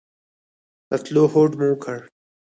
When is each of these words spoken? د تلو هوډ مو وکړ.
د 0.89 0.91
تلو 1.03 1.23
هوډ 1.31 1.51
مو 1.59 1.67
وکړ. 1.71 1.97